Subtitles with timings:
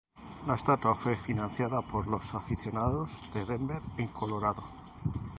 [0.47, 4.63] La estatua fue financiada por los aficionados de Denver en Colorado.